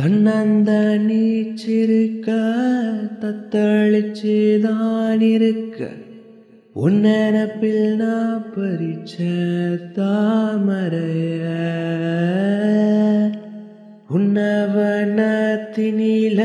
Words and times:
தன்னந்த 0.00 0.70
நீச்சிருக்க 1.08 2.28
தத்தளிச்சுதான் 3.20 5.20
இருக்க 5.20 5.90
உன்னப்பில் 6.72 7.96
நான் 7.96 8.50
பறிச்ச 8.56 9.16
தாமரைய. 9.94 11.44
உன்னவனத்தினில 14.14 16.40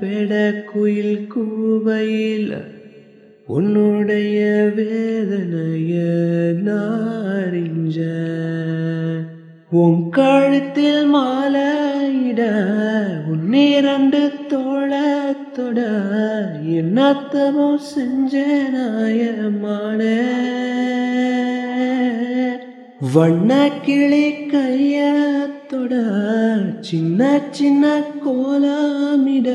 பெட 0.00 0.64
குயில் 0.64 1.28
கூவையில் 1.36 2.52
உன்னுடைய 3.46 4.42
வேதனைய 4.76 5.94
நாரிஞ்ச 6.66 7.98
உன் 9.74 10.00
கழுத்தில் 10.10 11.06
மாலையிட 11.12 12.40
உன்னிரண்டு 13.30 14.20
தோளத்தொட 14.50 15.78
என்னத்தமோ 16.74 17.68
செஞ்ச 17.88 18.34
நாயமான 18.74 20.00
வண்ண 23.14 23.50
கிளி 23.80 24.26
கையத்தொட 24.52 25.94
சின்ன 26.82 27.20
சின்ன 27.52 27.84
கோலமிட 28.24 29.48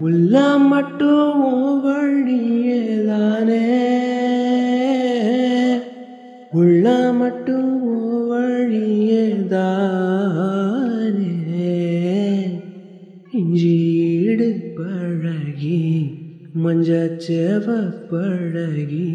உள்ள 0.00 0.34
மட்டும் 0.66 1.44
வழியே 1.84 2.77
உள்ள 6.52 6.84
மட்டும் 7.12 7.72
உன் 7.86 8.04
வழியேதானே 8.30 9.64
இஞ்சீடு 13.32 14.46
பழகி 14.78 15.80
மஞ்சச்சேவ 16.54 17.66
பழகி 18.10 19.08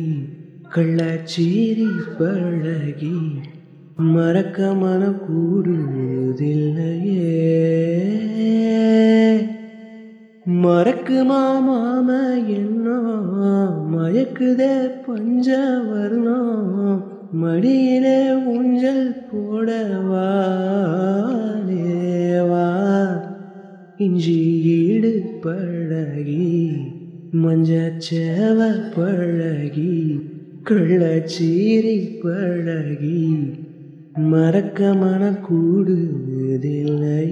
கள்ளச்சீரி 0.71 1.89
பழகி 2.19 3.15
மறக்க 4.13 4.69
மன 4.75 5.01
கூடுவதில்லையே 5.25 5.89
மறக்குமா 10.63 11.43
மாம 11.65 12.07
என்னோ 12.55 12.99
மயக்குதே 13.91 14.73
பஞ்சவர்ணம் 15.05 17.03
மடியில 17.33 18.07
ஊஞ்சல் 18.49 19.07
போடவா 19.29 20.27
தேவா 21.69 22.67
இஞ்சி 23.99 24.35
ஈடு 24.73 25.11
பழகி 25.43 26.45
மஞ்சச்சேவ 27.33 28.59
பழகி 28.95 29.95
கள்ளச்சீரி 30.65 31.97
பழகி 32.23 33.23
மறக்க 34.15 34.93
மன 34.95 35.31
கூடுதில்லை 35.45 37.22